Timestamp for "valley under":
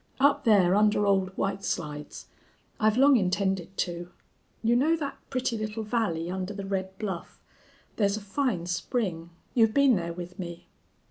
5.83-6.55